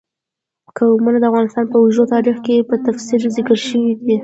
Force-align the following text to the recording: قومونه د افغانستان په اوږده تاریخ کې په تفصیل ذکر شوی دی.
قومونه 0.77 1.17
د 1.19 1.25
افغانستان 1.31 1.65
په 1.69 1.75
اوږده 1.79 2.05
تاریخ 2.15 2.37
کې 2.45 2.67
په 2.69 2.75
تفصیل 2.87 3.21
ذکر 3.37 3.57
شوی 3.67 3.91
دی. 4.05 4.15